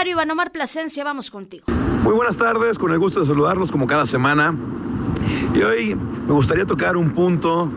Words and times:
comentario. 0.00 0.12
Iván 0.12 0.30
Omar 0.30 0.50
Plasencia, 0.50 1.04
vamos 1.04 1.30
contigo. 1.30 1.64
Muy 2.02 2.14
buenas 2.14 2.38
tardes, 2.38 2.78
con 2.78 2.90
el 2.92 2.98
gusto 2.98 3.20
de 3.20 3.26
saludarlos 3.26 3.70
como 3.70 3.86
cada 3.86 4.06
semana. 4.06 4.56
Y 5.54 5.62
hoy 5.62 5.94
me 5.94 6.32
gustaría 6.32 6.64
tocar 6.64 6.96
un 6.96 7.10
punto 7.10 7.70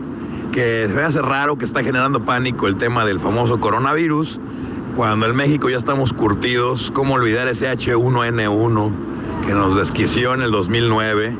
que 0.52 0.86
se 0.88 0.94
me 0.94 1.02
hace 1.02 1.20
raro 1.20 1.58
que 1.58 1.64
está 1.64 1.82
generando 1.82 2.24
pánico 2.24 2.66
el 2.66 2.76
tema 2.76 3.04
del 3.04 3.20
famoso 3.20 3.60
coronavirus. 3.60 4.40
Cuando 4.96 5.26
en 5.26 5.36
México 5.36 5.68
ya 5.68 5.76
estamos 5.76 6.12
curtidos, 6.12 6.90
¿cómo 6.92 7.14
olvidar 7.14 7.48
ese 7.48 7.70
H1N1 7.70 8.92
que 9.46 9.52
nos 9.52 9.76
desquició 9.76 10.34
en 10.34 10.42
el 10.42 10.50
2009? 10.50 11.36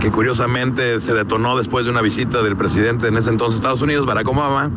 Que 0.00 0.10
curiosamente 0.10 1.00
se 1.00 1.14
detonó 1.14 1.56
después 1.56 1.84
de 1.84 1.90
una 1.90 2.02
visita 2.02 2.42
del 2.42 2.56
presidente 2.56 3.08
en 3.08 3.16
ese 3.16 3.30
entonces 3.30 3.56
Estados 3.56 3.82
Unidos, 3.82 4.06
Barack 4.06 4.28
Obama, 4.28 4.70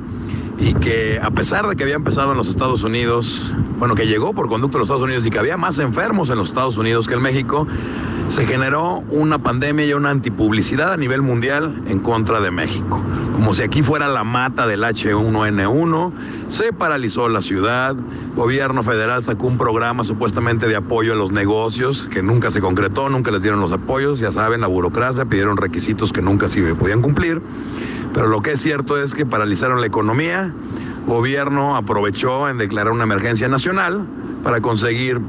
y 0.60 0.73
que 0.73 1.20
a 1.21 1.32
pesar 1.32 1.68
de 1.68 1.76
que 1.76 1.84
había 1.84 1.96
empezado 1.96 2.32
en 2.32 2.38
los 2.38 2.50
Estados 2.50 2.84
Unidos, 2.84 3.54
bueno, 3.78 3.96
que 3.96 4.08
llegó 4.08 4.34
por 4.34 4.50
conducto 4.50 4.78
a 4.78 4.80
los 4.80 4.88
Estados 4.88 5.04
Unidos 5.04 5.26
y 5.26 5.32
que 5.32 5.39
había 5.39 5.58
más 5.58 5.80
enfermos 5.80 6.30
en 6.30 6.38
los 6.38 6.50
Estados 6.50 6.78
Unidos 6.78 7.08
que 7.08 7.13
en 7.13 7.22
México, 7.22 7.66
se 8.30 8.45
generó 8.45 9.04
una 9.09 9.40
pandemia 9.40 9.88
y 9.88 9.94
una 9.94 10.12
antipublicidad 10.12 10.94
a 10.94 10.98
nivel 10.98 11.23
mundial 11.23 11.82
en 11.88 11.98
contra 11.98 12.40
de 12.40 12.52
México. 12.52 13.02
Como 13.34 13.55
si 13.55 13.63
aquí 13.63 13.82
fuera 13.82 14.08
la 14.08 14.23
mata 14.23 14.68
del 14.68 14.84
H1N1, 14.84 16.12
se 16.48 16.71
paralizó 16.71 17.27
la 17.27 17.41
ciudad, 17.41 17.96
gobierno 18.35 18.84
federal 18.84 19.23
sacó 19.23 19.48
un 19.48 19.57
programa 19.57 20.04
supuestamente 20.04 20.68
de 20.68 20.76
apoyo 20.76 21.13
a 21.13 21.16
los 21.16 21.32
negocios 21.32 22.07
que 22.12 22.21
nunca 22.21 22.52
se 22.52 22.62
concretó, 22.62 23.10
nunca 23.10 23.32
les 23.32 23.41
dieron 23.41 23.62
los 23.62 23.71
apoyos, 23.71 24.20
ya 24.20 24.32
saben, 24.32 24.62
la 24.62 24.68
burocracia, 24.68 25.26
pidieron 25.26 25.57
requisitos 25.57 26.13
que 26.13 26.21
nunca 26.21 26.48
se 26.49 26.76
podían 26.76 27.02
cumplir. 27.02 27.41
Pero 28.13 28.27
lo 28.27 28.41
que 28.41 28.52
es 28.54 28.62
cierto 28.62 29.02
es 29.02 29.13
que 29.13 29.26
paralizaron 29.26 29.81
la 29.81 29.88
economía, 29.88 30.54
gobierno 31.08 31.76
aprovechó 31.76 32.49
en 32.49 32.58
declarar 32.58 32.94
una 32.94 33.04
emergencia 33.04 33.48
nacional 33.48 34.08
para 34.44 34.62
conseguir 34.62 35.20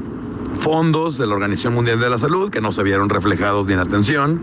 fondos 0.53 1.17
de 1.17 1.27
la 1.27 1.33
Organización 1.33 1.73
Mundial 1.73 1.99
de 1.99 2.09
la 2.09 2.17
Salud 2.17 2.49
que 2.49 2.61
no 2.61 2.71
se 2.71 2.83
vieron 2.83 3.09
reflejados 3.09 3.65
ni 3.67 3.73
en 3.73 3.79
atención. 3.79 4.41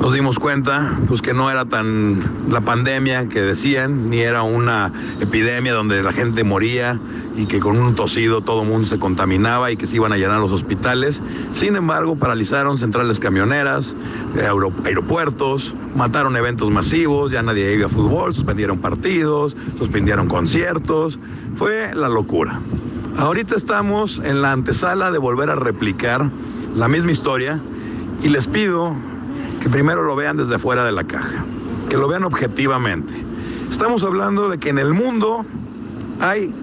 Nos 0.00 0.12
dimos 0.12 0.38
cuenta 0.38 0.98
pues 1.08 1.22
que 1.22 1.32
no 1.32 1.50
era 1.50 1.64
tan 1.64 2.20
la 2.50 2.60
pandemia 2.60 3.26
que 3.26 3.40
decían, 3.40 4.10
ni 4.10 4.20
era 4.20 4.42
una 4.42 4.92
epidemia 5.20 5.72
donde 5.72 6.02
la 6.02 6.12
gente 6.12 6.44
moría 6.44 7.00
y 7.36 7.46
que 7.46 7.58
con 7.58 7.78
un 7.78 7.94
tosido 7.94 8.42
todo 8.42 8.62
el 8.62 8.68
mundo 8.68 8.86
se 8.86 8.98
contaminaba 8.98 9.70
y 9.70 9.76
que 9.76 9.86
se 9.86 9.96
iban 9.96 10.12
a 10.12 10.16
llenar 10.16 10.40
los 10.40 10.52
hospitales. 10.52 11.22
Sin 11.50 11.76
embargo, 11.76 12.16
paralizaron 12.16 12.76
centrales 12.76 13.18
camioneras, 13.18 13.96
eh, 14.36 14.48
aeropuertos, 14.84 15.74
mataron 15.96 16.36
eventos 16.36 16.70
masivos, 16.70 17.30
ya 17.30 17.42
nadie 17.42 17.74
iba 17.74 17.86
a 17.86 17.88
fútbol, 17.88 18.34
suspendieron 18.34 18.78
partidos, 18.78 19.56
suspendieron 19.78 20.28
conciertos. 20.28 21.18
Fue 21.56 21.94
la 21.94 22.08
locura. 22.08 22.60
Ahorita 23.16 23.54
estamos 23.54 24.20
en 24.24 24.42
la 24.42 24.52
antesala 24.52 25.10
de 25.10 25.18
volver 25.18 25.50
a 25.50 25.54
replicar 25.54 26.30
la 26.74 26.88
misma 26.88 27.12
historia 27.12 27.60
y 28.22 28.28
les 28.28 28.48
pido 28.48 28.96
que 29.64 29.70
primero 29.70 30.02
lo 30.02 30.14
vean 30.14 30.36
desde 30.36 30.58
fuera 30.58 30.84
de 30.84 30.92
la 30.92 31.04
caja, 31.04 31.42
que 31.88 31.96
lo 31.96 32.06
vean 32.06 32.24
objetivamente. 32.24 33.14
Estamos 33.70 34.04
hablando 34.04 34.50
de 34.50 34.58
que 34.58 34.68
en 34.68 34.78
el 34.78 34.92
mundo 34.92 35.46
hay 36.20 36.54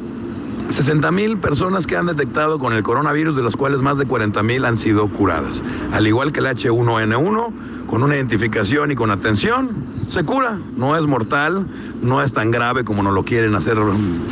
60 0.69 1.09
mil 1.09 1.39
personas 1.39 1.87
que 1.87 1.97
han 1.97 2.05
detectado 2.05 2.59
con 2.59 2.73
el 2.73 2.83
coronavirus, 2.83 3.35
de 3.35 3.41
los 3.41 3.55
cuales 3.55 3.81
más 3.81 3.97
de 3.97 4.05
40 4.05 4.43
mil 4.43 4.65
han 4.65 4.77
sido 4.77 5.07
curadas. 5.07 5.63
Al 5.93 6.05
igual 6.05 6.31
que 6.31 6.41
el 6.41 6.45
H1N1, 6.45 7.87
con 7.87 8.03
una 8.03 8.17
identificación 8.17 8.91
y 8.91 8.95
con 8.95 9.09
atención, 9.09 9.71
se 10.05 10.23
cura. 10.23 10.61
No 10.77 10.95
es 10.95 11.07
mortal, 11.07 11.65
no 12.03 12.21
es 12.21 12.33
tan 12.33 12.51
grave 12.51 12.83
como 12.83 13.01
nos 13.01 13.15
lo 13.15 13.25
quieren 13.25 13.55
hacer 13.55 13.79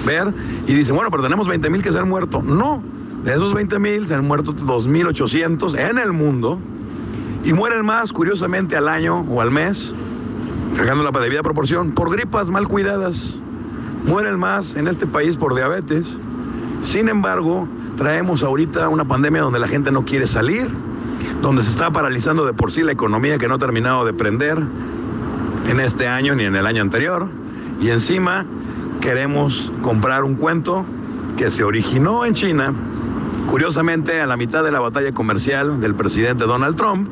ver. 0.06 0.31
Y 0.67 0.76
dicen, 0.76 0.95
bueno, 0.95 1.09
pero 1.09 1.23
tenemos 1.23 1.48
20 1.48 1.72
mil 1.72 1.81
que 1.81 1.92
se 1.92 1.98
han 1.98 2.08
muerto. 2.08 2.44
No, 2.44 2.83
de 3.23 3.31
esos 3.31 3.52
20 3.56 3.80
mil 3.80 4.08
se 4.08 4.14
han 4.14 4.28
muerto 4.28 4.54
2.800 4.54 5.89
en 5.89 5.98
el 5.98 6.14
mundo 6.14 6.59
y 7.44 7.54
mueren 7.54 7.86
más, 7.86 8.12
curiosamente, 8.12 8.76
al 8.76 8.88
año 8.88 9.26
o 9.30 9.42
al 9.42 9.52
mes, 9.52 9.94
sacando 10.76 11.04
la 11.04 11.20
debida 11.20 11.42
proporción, 11.44 11.92
por 11.92 12.11
gripas 12.11 12.50
mal 12.50 12.67
cuidadas. 12.67 13.39
Mueren 14.05 14.39
más 14.39 14.76
en 14.76 14.88
este 14.88 15.08
país 15.08 15.38
por 15.38 15.55
diabetes. 15.55 16.08
Sin 16.82 17.10
embargo, 17.10 17.67
traemos 17.98 18.44
ahorita 18.44 18.89
una 18.89 19.05
pandemia 19.05 19.42
donde 19.42 19.60
la 19.60 19.67
gente 19.67 19.92
no 19.92 20.05
quiere 20.05 20.28
salir, 20.28 20.67
donde 21.42 21.64
se 21.64 21.72
está 21.72 21.92
paralizando 21.92 22.45
de 22.45 22.54
por 22.54 22.72
sí 22.72 22.82
la 22.82 22.92
economía 22.92 23.38
que 23.38 23.48
no 23.48 23.55
ha 23.55 23.60
terminado 23.60 24.05
de 24.05 24.14
prender 24.14 24.58
en 25.67 25.80
este 25.80 26.08
año 26.08 26.36
ni 26.36 26.44
en 26.44 26.55
el 26.55 26.66
año 26.66 26.82
anterior. 26.82 27.28
Y 27.82 27.89
encima 27.89 28.45
queremos 29.02 29.72
comprar 29.82 30.23
un 30.23 30.36
cuento 30.36 30.86
que 31.38 31.52
se 31.52 31.64
originó 31.64 32.26
en 32.26 32.33
China, 32.33 32.73
curiosamente 33.48 34.20
a 34.22 34.26
la 34.26 34.36
mitad 34.36 34.64
de 34.64 34.72
la 34.72 34.80
batalla 34.80 35.14
comercial 35.14 35.80
del 35.80 35.95
presidente 35.95 36.45
Donald 36.45 36.76
Trump, 36.76 37.08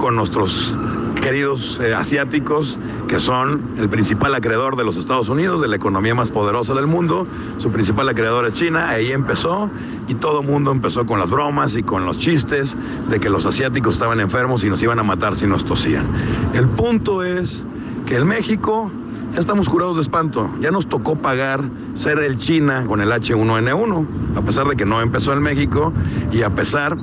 con 0.00 0.16
nuestros 0.16 0.74
queridos 1.22 1.78
eh, 1.84 1.94
asiáticos, 1.94 2.78
que 3.06 3.20
son 3.20 3.60
el 3.76 3.90
principal 3.90 4.34
acreedor 4.34 4.76
de 4.76 4.82
los 4.82 4.96
Estados 4.96 5.28
Unidos, 5.28 5.60
de 5.60 5.68
la 5.68 5.76
economía 5.76 6.14
más 6.14 6.30
poderosa 6.30 6.72
del 6.72 6.86
mundo. 6.86 7.26
Su 7.58 7.70
principal 7.70 8.08
acreedor 8.08 8.46
es 8.46 8.54
China, 8.54 8.88
ahí 8.88 9.12
empezó 9.12 9.70
y 10.08 10.14
todo 10.14 10.40
el 10.40 10.46
mundo 10.46 10.72
empezó 10.72 11.04
con 11.04 11.18
las 11.18 11.28
bromas 11.28 11.76
y 11.76 11.82
con 11.82 12.06
los 12.06 12.16
chistes 12.16 12.78
de 13.10 13.20
que 13.20 13.28
los 13.28 13.44
asiáticos 13.44 13.94
estaban 13.94 14.20
enfermos 14.20 14.64
y 14.64 14.70
nos 14.70 14.82
iban 14.82 14.98
a 14.98 15.02
matar 15.02 15.36
si 15.36 15.46
nos 15.46 15.66
tosían. 15.66 16.06
El 16.54 16.66
punto 16.66 17.22
es 17.22 17.66
que 18.06 18.16
en 18.16 18.26
México 18.26 18.90
ya 19.34 19.38
estamos 19.38 19.68
curados 19.68 19.96
de 19.96 20.02
espanto, 20.02 20.50
ya 20.62 20.70
nos 20.70 20.88
tocó 20.88 21.16
pagar 21.16 21.60
ser 21.92 22.20
el 22.20 22.38
China 22.38 22.86
con 22.88 23.02
el 23.02 23.10
H1N1, 23.12 24.06
a 24.36 24.40
pesar 24.40 24.66
de 24.66 24.76
que 24.76 24.86
no 24.86 25.02
empezó 25.02 25.34
en 25.34 25.42
México 25.42 25.92
y 26.32 26.40
a 26.40 26.48
pesar 26.48 26.96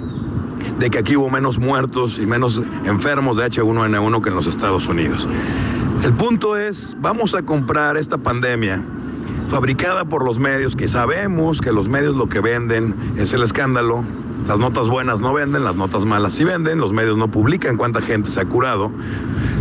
de 0.80 0.90
que 0.90 1.00
aquí 1.00 1.16
hubo 1.16 1.30
menos 1.30 1.60
muertos 1.60 2.20
y 2.20 2.26
menos 2.26 2.62
enfermos 2.86 3.38
de 3.38 3.46
H1N1 3.46 4.22
que 4.22 4.30
en 4.30 4.36
los 4.36 4.48
Estados 4.48 4.88
Unidos. 4.88 5.28
El 6.04 6.14
punto 6.14 6.58
es, 6.58 6.96
vamos 7.00 7.34
a 7.34 7.42
comprar 7.42 7.98
esta 7.98 8.18
pandemia 8.18 8.84
fabricada 9.50 10.06
por 10.06 10.24
los 10.24 10.40
medios, 10.40 10.76
que 10.76 10.88
sabemos 10.88 11.62
que 11.62 11.72
los 11.72 11.88
medios 11.88 12.16
lo 12.16 12.28
que 12.28 12.40
venden 12.40 12.96
es 13.18 13.34
el 13.34 13.44
escándalo. 13.44 14.04
Las 14.48 14.60
notas 14.60 14.88
buenas 14.88 15.20
no 15.20 15.34
venden, 15.34 15.64
las 15.64 15.76
notas 15.76 16.06
malas 16.06 16.34
sí 16.34 16.44
venden, 16.44 16.80
los 16.80 16.94
medios 16.94 17.18
no 17.18 17.30
publican 17.30 17.76
cuánta 17.76 18.02
gente 18.02 18.30
se 18.30 18.40
ha 18.40 18.46
curado, 18.46 18.92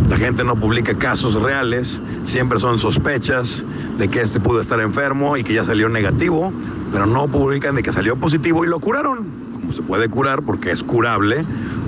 la 0.09 0.17
gente 0.17 0.45
no 0.45 0.55
publica 0.55 0.97
casos 0.97 1.41
reales, 1.41 1.99
siempre 2.23 2.59
son 2.59 2.79
sospechas 2.79 3.65
de 3.97 4.07
que 4.07 4.21
este 4.21 4.39
pudo 4.39 4.61
estar 4.61 4.79
enfermo 4.79 5.35
y 5.35 5.43
que 5.43 5.53
ya 5.53 5.65
salió 5.65 5.89
negativo, 5.89 6.53
pero 6.91 7.05
no 7.05 7.27
publican 7.27 7.75
de 7.75 7.83
que 7.83 7.91
salió 7.91 8.15
positivo 8.15 8.63
y 8.63 8.67
lo 8.67 8.79
curaron 8.79 9.36
se 9.71 9.81
puede 9.81 10.09
curar 10.09 10.43
porque 10.43 10.71
es 10.71 10.83
curable, 10.83 11.43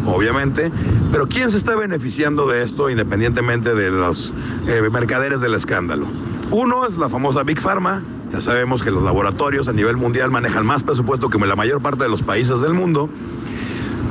obviamente, 0.05 0.71
pero 1.11 1.27
¿quién 1.27 1.51
se 1.51 1.57
está 1.57 1.75
beneficiando 1.75 2.47
de 2.47 2.63
esto 2.63 2.89
independientemente 2.89 3.75
de 3.75 3.91
los 3.91 4.33
eh, 4.67 4.81
mercaderes 4.91 5.41
del 5.41 5.53
escándalo? 5.53 6.07
Uno 6.51 6.85
es 6.85 6.97
la 6.97 7.09
famosa 7.09 7.43
Big 7.43 7.59
Pharma, 7.59 8.01
ya 8.31 8.41
sabemos 8.41 8.83
que 8.83 8.91
los 8.91 9.03
laboratorios 9.03 9.67
a 9.67 9.73
nivel 9.73 9.97
mundial 9.97 10.29
manejan 10.29 10.65
más 10.65 10.83
presupuesto 10.83 11.29
que 11.29 11.39
la 11.39 11.55
mayor 11.55 11.81
parte 11.81 12.03
de 12.03 12.09
los 12.09 12.21
países 12.21 12.61
del 12.61 12.73
mundo. 12.73 13.09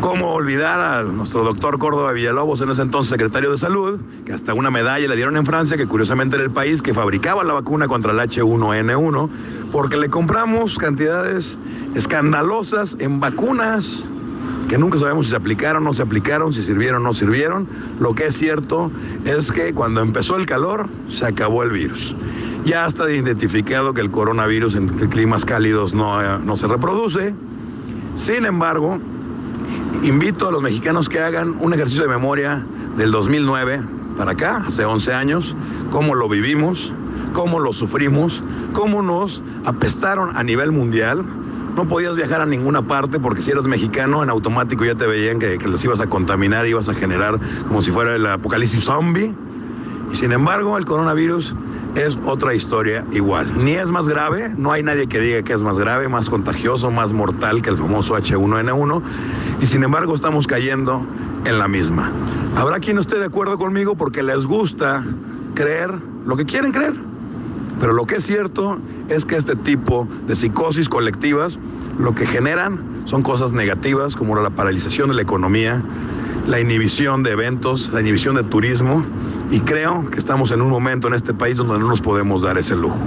¿Cómo 0.00 0.32
olvidar 0.32 0.78
a 0.80 1.02
nuestro 1.02 1.42
doctor 1.42 1.78
Córdoba 1.78 2.12
Villalobos, 2.12 2.60
en 2.60 2.70
ese 2.70 2.82
entonces 2.82 3.10
secretario 3.10 3.50
de 3.50 3.58
Salud, 3.58 3.98
que 4.24 4.32
hasta 4.32 4.54
una 4.54 4.70
medalla 4.70 5.08
le 5.08 5.16
dieron 5.16 5.36
en 5.36 5.44
Francia, 5.44 5.76
que 5.76 5.86
curiosamente 5.86 6.36
era 6.36 6.44
el 6.44 6.52
país 6.52 6.82
que 6.82 6.94
fabricaba 6.94 7.42
la 7.42 7.52
vacuna 7.52 7.88
contra 7.88 8.12
el 8.12 8.18
H1N1, 8.18 9.28
porque 9.72 9.96
le 9.96 10.08
compramos 10.08 10.78
cantidades 10.78 11.58
escandalosas 11.94 12.96
en 12.98 13.20
vacunas 13.20 14.06
que 14.68 14.78
nunca 14.78 14.98
sabemos 14.98 15.26
si 15.26 15.30
se 15.30 15.36
aplicaron 15.36 15.82
o 15.82 15.84
no 15.86 15.94
se 15.94 16.02
aplicaron, 16.02 16.52
si 16.52 16.62
sirvieron 16.62 17.00
o 17.02 17.04
no 17.04 17.14
sirvieron. 17.14 17.66
Lo 17.98 18.14
que 18.14 18.26
es 18.26 18.36
cierto 18.36 18.90
es 19.24 19.50
que 19.50 19.72
cuando 19.72 20.02
empezó 20.02 20.36
el 20.36 20.46
calor, 20.46 20.88
se 21.08 21.26
acabó 21.26 21.62
el 21.62 21.70
virus. 21.70 22.14
Ya 22.64 22.86
está 22.86 23.10
identificado 23.10 23.94
que 23.94 24.02
el 24.02 24.10
coronavirus 24.10 24.76
en 24.76 24.88
climas 25.08 25.44
cálidos 25.46 25.94
no, 25.94 26.38
no 26.40 26.56
se 26.56 26.66
reproduce. 26.66 27.34
Sin 28.14 28.44
embargo, 28.44 28.98
invito 30.02 30.48
a 30.48 30.52
los 30.52 30.62
mexicanos 30.62 31.08
que 31.08 31.20
hagan 31.20 31.56
un 31.60 31.72
ejercicio 31.72 32.02
de 32.02 32.08
memoria 32.08 32.64
del 32.96 33.10
2009 33.10 33.80
para 34.18 34.32
acá, 34.32 34.64
hace 34.66 34.84
11 34.84 35.14
años, 35.14 35.56
cómo 35.90 36.14
lo 36.14 36.28
vivimos, 36.28 36.92
cómo 37.32 37.60
lo 37.60 37.72
sufrimos, 37.72 38.42
cómo 38.72 39.02
nos 39.02 39.42
apestaron 39.64 40.36
a 40.36 40.42
nivel 40.42 40.72
mundial. 40.72 41.24
No 41.76 41.86
podías 41.86 42.16
viajar 42.16 42.40
a 42.40 42.46
ninguna 42.46 42.82
parte 42.82 43.20
porque 43.20 43.40
si 43.40 43.50
eras 43.50 43.66
mexicano 43.66 44.22
en 44.22 44.30
automático 44.30 44.84
ya 44.84 44.94
te 44.94 45.06
veían 45.06 45.38
que, 45.38 45.58
los 45.58 45.84
ibas 45.84 46.00
a 46.00 46.08
contaminar, 46.08 46.66
ibas 46.66 46.88
a 46.88 46.94
generar 46.94 47.38
como 47.68 47.82
si 47.82 47.90
fuera 47.90 48.16
el 48.16 48.26
apocalipsis 48.26 48.84
zombie. 48.84 49.34
Y 50.12 50.16
sin 50.16 50.32
embargo, 50.32 50.76
el 50.76 50.84
coronavirus 50.84 51.54
es 51.94 52.18
otra 52.24 52.54
historia 52.54 53.04
igual. 53.12 53.64
Ni 53.64 53.72
es 53.72 53.90
más 53.90 54.08
grave, 54.08 54.54
no 54.56 54.72
hay 54.72 54.82
nadie 54.82 55.06
que 55.06 55.20
diga 55.20 55.42
que 55.42 55.52
es 55.52 55.62
más 55.62 55.78
grave, 55.78 56.08
más 56.08 56.30
contagioso, 56.30 56.90
más 56.90 57.12
mortal 57.12 57.62
que 57.62 57.70
el 57.70 57.76
famoso 57.76 58.16
H1N1. 58.16 59.02
Y 59.60 59.66
sin 59.66 59.82
embargo 59.82 60.14
estamos 60.14 60.46
cayendo 60.46 61.06
en 61.44 61.58
la 61.58 61.68
misma. 61.68 62.10
Habrá 62.56 62.80
quien 62.80 62.98
esté 62.98 63.18
de 63.18 63.26
acuerdo 63.26 63.58
conmigo 63.58 63.94
porque 63.96 64.22
les 64.22 64.46
gusta 64.46 65.04
creer 65.54 65.92
lo 66.24 66.36
que 66.36 66.44
quieren 66.44 66.72
creer. 66.72 67.07
Pero 67.80 67.92
lo 67.92 68.06
que 68.06 68.16
es 68.16 68.24
cierto 68.24 68.78
es 69.08 69.24
que 69.24 69.36
este 69.36 69.56
tipo 69.56 70.08
de 70.26 70.34
psicosis 70.34 70.88
colectivas 70.88 71.58
lo 71.98 72.14
que 72.14 72.26
generan 72.26 72.78
son 73.04 73.22
cosas 73.22 73.52
negativas 73.52 74.16
como 74.16 74.36
la 74.36 74.50
paralización 74.50 75.08
de 75.08 75.14
la 75.14 75.22
economía, 75.22 75.82
la 76.46 76.60
inhibición 76.60 77.22
de 77.22 77.32
eventos, 77.32 77.90
la 77.92 78.00
inhibición 78.00 78.34
de 78.34 78.42
turismo 78.42 79.04
y 79.50 79.60
creo 79.60 80.06
que 80.10 80.18
estamos 80.18 80.50
en 80.50 80.60
un 80.60 80.68
momento 80.68 81.08
en 81.08 81.14
este 81.14 81.34
país 81.34 81.56
donde 81.56 81.78
no 81.78 81.88
nos 81.88 82.00
podemos 82.00 82.42
dar 82.42 82.58
ese 82.58 82.76
lujo. 82.76 83.00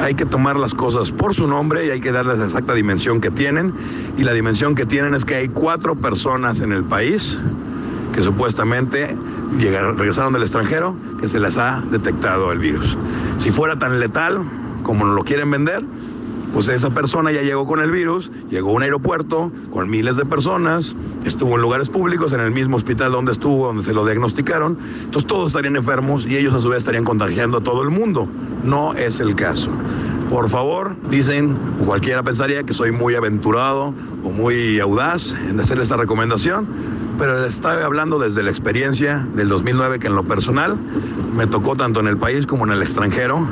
Hay 0.00 0.14
que 0.14 0.26
tomar 0.26 0.56
las 0.56 0.74
cosas 0.74 1.10
por 1.10 1.34
su 1.34 1.46
nombre 1.46 1.86
y 1.86 1.90
hay 1.90 2.00
que 2.00 2.12
darles 2.12 2.38
la 2.38 2.44
exacta 2.46 2.74
dimensión 2.74 3.20
que 3.20 3.30
tienen 3.30 3.72
y 4.18 4.24
la 4.24 4.32
dimensión 4.32 4.74
que 4.74 4.84
tienen 4.84 5.14
es 5.14 5.24
que 5.24 5.36
hay 5.36 5.48
cuatro 5.48 5.94
personas 5.94 6.60
en 6.60 6.72
el 6.72 6.84
país 6.84 7.38
que 8.14 8.22
supuestamente 8.22 9.16
regresaron 9.58 10.32
del 10.32 10.42
extranjero 10.42 10.96
que 11.20 11.28
se 11.28 11.40
les 11.40 11.56
ha 11.56 11.82
detectado 11.90 12.52
el 12.52 12.58
virus. 12.58 12.96
Si 13.38 13.50
fuera 13.50 13.78
tan 13.78 14.00
letal 14.00 14.42
como 14.82 15.04
nos 15.04 15.14
lo 15.14 15.24
quieren 15.24 15.50
vender, 15.50 15.82
pues 16.52 16.68
esa 16.68 16.90
persona 16.90 17.32
ya 17.32 17.42
llegó 17.42 17.66
con 17.66 17.80
el 17.80 17.90
virus, 17.90 18.30
llegó 18.48 18.70
a 18.70 18.72
un 18.72 18.82
aeropuerto 18.82 19.52
con 19.70 19.90
miles 19.90 20.16
de 20.16 20.24
personas, 20.24 20.96
estuvo 21.24 21.56
en 21.56 21.60
lugares 21.60 21.90
públicos, 21.90 22.32
en 22.32 22.40
el 22.40 22.50
mismo 22.50 22.76
hospital 22.76 23.12
donde 23.12 23.32
estuvo, 23.32 23.66
donde 23.66 23.82
se 23.82 23.92
lo 23.92 24.06
diagnosticaron, 24.06 24.78
entonces 25.04 25.26
todos 25.26 25.48
estarían 25.48 25.76
enfermos 25.76 26.24
y 26.24 26.36
ellos 26.36 26.54
a 26.54 26.60
su 26.60 26.70
vez 26.70 26.78
estarían 26.78 27.04
contagiando 27.04 27.58
a 27.58 27.60
todo 27.60 27.82
el 27.82 27.90
mundo. 27.90 28.28
No 28.64 28.94
es 28.94 29.20
el 29.20 29.34
caso. 29.34 29.70
Por 30.30 30.48
favor, 30.48 30.96
dicen, 31.10 31.56
cualquiera 31.84 32.22
pensaría 32.22 32.62
que 32.64 32.72
soy 32.72 32.90
muy 32.90 33.14
aventurado 33.14 33.94
o 34.24 34.30
muy 34.30 34.80
audaz 34.80 35.36
en 35.48 35.60
hacer 35.60 35.78
esta 35.78 35.96
recomendación, 35.96 36.66
pero 37.18 37.40
les 37.40 37.54
estaba 37.54 37.84
hablando 37.84 38.18
desde 38.18 38.42
la 38.42 38.50
experiencia 38.50 39.26
del 39.34 39.48
2009 39.48 39.98
que 39.98 40.06
en 40.06 40.14
lo 40.14 40.24
personal 40.24 40.76
me 41.36 41.46
tocó 41.46 41.76
tanto 41.76 42.00
en 42.00 42.08
el 42.08 42.16
país 42.16 42.46
como 42.46 42.64
en 42.64 42.72
el 42.72 42.82
extranjero 42.82 43.46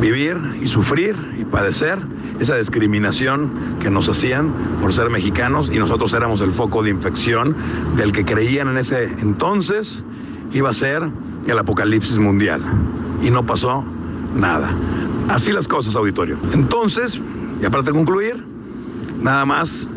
vivir 0.00 0.36
y 0.60 0.66
sufrir 0.66 1.16
y 1.38 1.44
padecer 1.44 1.98
esa 2.38 2.56
discriminación 2.56 3.50
que 3.80 3.90
nos 3.90 4.08
hacían 4.08 4.52
por 4.80 4.92
ser 4.92 5.10
mexicanos 5.10 5.70
y 5.72 5.78
nosotros 5.78 6.12
éramos 6.12 6.40
el 6.40 6.52
foco 6.52 6.82
de 6.82 6.90
infección 6.90 7.56
del 7.96 8.12
que 8.12 8.24
creían 8.24 8.68
en 8.68 8.76
ese 8.76 9.04
entonces 9.20 10.04
iba 10.52 10.70
a 10.70 10.72
ser 10.72 11.08
el 11.46 11.58
apocalipsis 11.58 12.18
mundial. 12.18 12.62
Y 13.22 13.30
no 13.30 13.44
pasó 13.46 13.84
nada. 14.34 14.70
Así 15.28 15.52
las 15.52 15.68
cosas, 15.68 15.96
auditorio. 15.96 16.38
Entonces, 16.52 17.20
y 17.60 17.68
para 17.68 17.82
concluir, 17.84 18.44
nada 19.20 19.44
más, 19.44 19.88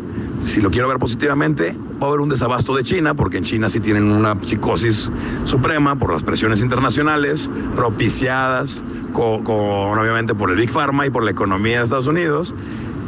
si 0.42 0.62
lo 0.62 0.72
quiero 0.72 0.88
ver 0.88 1.00
positivamente, 1.00 1.76
va 2.02 2.08
a 2.08 2.10
haber 2.10 2.22
un 2.22 2.30
desabasto 2.30 2.76
de 2.76 2.84
China, 2.84 3.14
porque 3.14 3.38
en 3.38 3.44
China 3.44 3.70
sí 3.70 3.80
tienen 3.80 4.04
una 4.12 4.36
psicosis 4.42 5.12
suprema 5.46 5.98
por 5.98 6.14
las 6.14 6.24
presiones 6.24 6.62
internacionales, 6.62 7.50
propiciadas 7.76 8.84
con, 9.14 9.46
obviamente 9.46 10.34
por 10.34 10.50
el 10.50 10.56
Big 10.56 10.72
Pharma 10.72 11.06
y 11.06 11.10
por 11.10 11.24
la 11.24 11.32
economía 11.32 11.80
de 11.80 11.84
Estados 11.84 12.08
Unidos. 12.08 12.54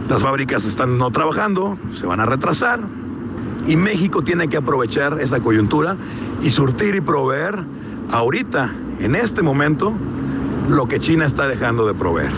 Las 0.10 0.24
fábricas 0.24 0.66
están 0.66 0.98
no 0.98 1.10
trabajando, 1.12 1.78
se 1.96 2.06
van 2.06 2.20
a 2.20 2.26
retrasar, 2.26 2.82
y 3.68 3.76
México 3.78 4.24
tiene 4.24 4.48
que 4.48 4.58
aprovechar 4.58 5.20
esa 5.22 5.40
coyuntura 5.40 5.96
y 6.42 6.50
surtir 6.50 6.96
y 6.96 7.02
proveer 7.02 7.64
ahorita, 8.12 8.74
en 9.00 9.16
este 9.16 9.42
momento, 9.42 9.94
lo 10.70 10.88
que 10.88 11.00
China 11.00 11.26
está 11.26 11.48
dejando 11.48 11.86
de 11.88 11.94
proveer. 11.94 12.32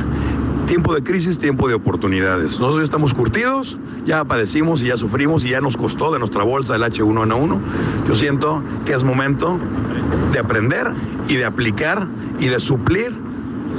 Tiempo 0.67 0.95
de 0.95 1.03
crisis, 1.03 1.39
tiempo 1.39 1.67
de 1.67 1.73
oportunidades. 1.73 2.59
Nosotros 2.59 2.83
estamos 2.83 3.13
curtidos, 3.13 3.77
ya 4.05 4.23
padecimos 4.23 4.81
y 4.81 4.85
ya 4.85 4.97
sufrimos 4.97 5.43
y 5.45 5.49
ya 5.49 5.61
nos 5.61 5.77
costó 5.77 6.11
de 6.11 6.19
nuestra 6.19 6.43
bolsa 6.43 6.75
el 6.75 6.83
H1N1. 6.83 7.59
Yo 8.07 8.15
siento 8.15 8.63
que 8.85 8.93
es 8.93 9.03
momento 9.03 9.59
de 10.31 10.39
aprender 10.39 10.87
y 11.27 11.35
de 11.35 11.45
aplicar 11.45 12.07
y 12.39 12.47
de 12.47 12.59
suplir 12.59 13.11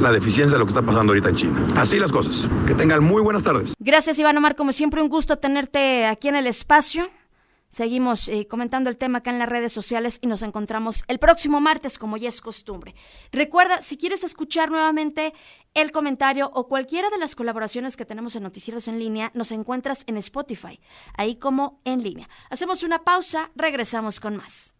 la 0.00 0.12
deficiencia 0.12 0.56
de 0.56 0.58
lo 0.58 0.66
que 0.66 0.70
está 0.70 0.82
pasando 0.82 1.12
ahorita 1.12 1.31
en 1.31 1.34
China. 1.36 1.66
Así 1.76 1.98
las 1.98 2.12
cosas. 2.12 2.48
Que 2.66 2.75
tengan 2.75 3.02
muy 3.02 3.22
buenas 3.22 3.42
tardes. 3.42 3.75
Gracias, 3.78 4.19
Iván 4.19 4.37
Omar. 4.37 4.56
Como 4.56 4.72
siempre, 4.72 5.02
un 5.02 5.08
gusto 5.08 5.38
tenerte 5.38 6.06
aquí 6.06 6.28
en 6.28 6.37
el 6.37 6.46
espacio. 6.46 7.08
Seguimos 7.75 8.29
eh, 8.29 8.47
comentando 8.47 8.88
el 8.88 8.97
tema 8.97 9.19
acá 9.19 9.32
en 9.32 9.41
las 9.41 9.49
redes 9.49 9.73
sociales 9.73 10.21
y 10.23 10.29
nos 10.29 10.43
encontramos 10.43 11.03
el 11.09 11.19
próximo 11.19 11.61
martes, 11.61 11.99
como 11.99 12.17
ya 12.17 12.29
es 12.29 12.41
costumbre. 12.41 12.94
Recuerda, 13.32 13.82
si 13.82 13.97
quieres 13.97 14.23
escuchar 14.23 14.71
nuevamente 14.71 15.35
el 15.75 15.91
comentario 15.91 16.53
o 16.55 16.69
cualquiera 16.69 17.11
de 17.11 17.19
las 17.19 17.35
colaboraciones 17.35 17.97
que 17.97 18.05
tenemos 18.05 18.37
en 18.37 18.44
Noticieros 18.44 18.87
en 18.87 19.00
línea, 19.00 19.32
nos 19.35 19.50
encuentras 19.50 20.05
en 20.06 20.19
Spotify, 20.19 20.79
ahí 21.15 21.35
como 21.35 21.81
en 21.85 22.05
línea. 22.05 22.29
Hacemos 22.49 22.85
una 22.85 23.03
pausa, 23.03 23.50
regresamos 23.56 24.21
con 24.21 24.37
más. 24.37 24.76